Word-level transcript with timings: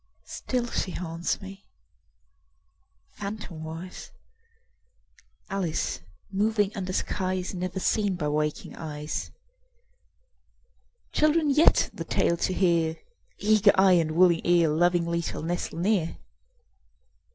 Still 0.25 0.65
she 0.71 0.89
haunts 0.93 1.39
me, 1.41 1.67
phantomwise, 3.19 4.09
Alice 5.47 5.99
moving 6.31 6.75
under 6.75 6.91
skies 6.91 7.53
Never 7.53 7.79
seen 7.79 8.15
by 8.15 8.27
waking 8.27 8.75
eyes. 8.75 9.29
Children 11.11 11.51
yet, 11.51 11.91
the 11.93 12.03
tale 12.03 12.37
to 12.37 12.51
hear, 12.51 12.97
Eager 13.37 13.73
eye 13.75 13.91
and 14.01 14.13
willing 14.13 14.41
ear, 14.43 14.69
Lovingly 14.69 15.21
shall 15.21 15.43
nestle 15.43 15.77
near. 15.77 16.17